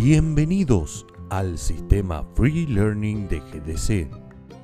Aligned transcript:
Bienvenidos 0.00 1.08
al 1.28 1.58
sistema 1.58 2.24
Free 2.36 2.66
Learning 2.68 3.26
de 3.26 3.40
GDC. 3.40 4.08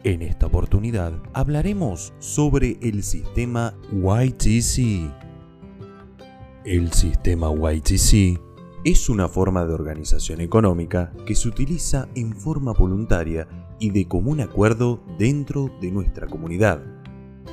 En 0.04 0.22
esta 0.22 0.46
oportunidad 0.46 1.12
hablaremos 1.32 2.12
sobre 2.20 2.78
el 2.80 3.02
sistema 3.02 3.74
YTC. 3.90 5.10
El 6.64 6.92
sistema 6.92 7.48
YTC 7.50 8.40
es 8.84 9.08
una 9.08 9.26
forma 9.26 9.64
de 9.64 9.74
organización 9.74 10.40
económica 10.40 11.12
que 11.26 11.34
se 11.34 11.48
utiliza 11.48 12.06
en 12.14 12.32
forma 12.32 12.72
voluntaria 12.72 13.48
y 13.80 13.90
de 13.90 14.06
común 14.06 14.40
acuerdo 14.40 15.02
dentro 15.18 15.68
de 15.80 15.90
nuestra 15.90 16.28
comunidad. 16.28 16.80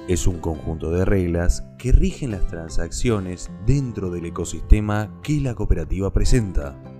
Es 0.07 0.27
un 0.27 0.37
conjunto 0.37 0.91
de 0.91 1.03
reglas 1.03 1.63
que 1.79 1.91
rigen 1.91 2.29
las 2.29 2.45
transacciones 2.45 3.49
dentro 3.65 4.11
del 4.11 4.25
ecosistema 4.25 5.19
que 5.23 5.41
la 5.41 5.55
cooperativa 5.55 6.13
presenta. 6.13 6.90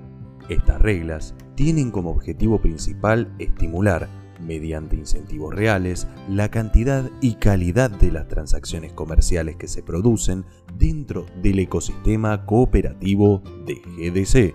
Estas 0.52 0.82
reglas 0.82 1.34
tienen 1.56 1.92
como 1.92 2.12
objetivo 2.12 2.60
principal 2.60 3.34
estimular, 3.40 4.10
mediante 4.46 4.98
incentivos 4.98 5.56
reales, 5.56 6.10
la 6.28 6.52
cantidad 6.52 7.10
y 7.22 7.36
calidad 7.36 7.90
de 7.90 8.12
las 8.12 8.28
transacciones 8.28 8.92
comerciales 8.92 9.56
que 9.56 9.70
se 9.70 9.82
producen 9.82 10.44
dentro 10.78 11.26
del 11.42 11.60
ecosistema 11.60 12.46
cooperativo 12.46 13.42
de 13.66 13.76
GDC. 13.76 14.54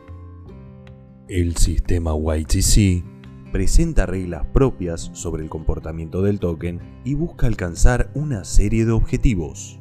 El 1.28 1.56
sistema 1.56 2.12
YTC 2.14 3.02
presenta 3.50 4.04
reglas 4.04 4.44
propias 4.52 5.10
sobre 5.14 5.44
el 5.44 5.48
comportamiento 5.48 6.20
del 6.20 6.40
token 6.40 6.78
y 7.06 7.14
busca 7.14 7.46
alcanzar 7.46 8.10
una 8.12 8.44
serie 8.44 8.84
de 8.84 8.92
objetivos. 8.92 9.80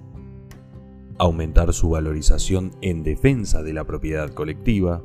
Aumentar 1.17 1.73
su 1.73 1.89
valorización 1.89 2.71
en 2.81 3.03
defensa 3.03 3.63
de 3.63 3.73
la 3.73 3.83
propiedad 3.83 4.29
colectiva, 4.33 5.03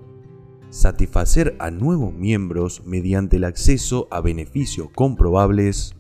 satisfacer 0.71 1.57
a 1.59 1.71
nuevos 1.71 2.15
miembros 2.15 2.83
mediante 2.87 3.37
el 3.37 3.45
acceso 3.45 4.09
a 4.11 4.21
beneficios 4.21 4.89
comprobables, 4.95 5.97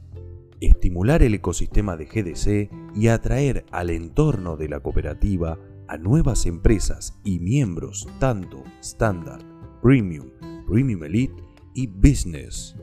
estimular 0.60 1.22
el 1.22 1.34
ecosistema 1.34 1.96
de 1.96 2.06
GDC 2.06 2.96
y 2.96 3.08
atraer 3.08 3.66
al 3.72 3.90
entorno 3.90 4.56
de 4.56 4.68
la 4.68 4.80
cooperativa 4.80 5.58
a 5.88 5.96
nuevas 5.98 6.46
empresas 6.46 7.18
y 7.24 7.40
miembros 7.40 8.08
tanto 8.20 8.62
Standard, 8.80 9.42
Premium, 9.82 10.30
Premium 10.68 11.02
Elite 11.02 11.34
y 11.74 11.88
Business. 11.88 12.76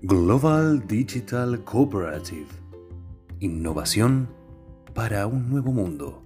Global 0.00 0.86
Digital 0.86 1.62
Cooperative. 1.64 2.46
Innovación 3.40 4.30
para 4.94 5.26
un 5.26 5.50
nuevo 5.50 5.72
mundo. 5.72 6.22